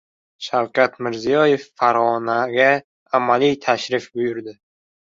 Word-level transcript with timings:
Shavkat 0.45 0.97
Mirziyoyev 1.07 1.69
Farg‘onaga 1.83 2.73
amaliy 3.23 3.57
tashrifini 3.71 4.29
boshladi 4.29 4.61